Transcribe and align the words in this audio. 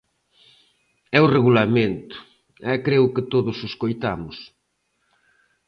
É 1.17 1.19
o 1.25 1.31
Regulamento, 1.35 2.15
e 2.71 2.73
creo 2.85 3.05
que 3.13 3.27
todos 3.33 3.57
o 3.59 3.69
escoitamos. 3.71 4.37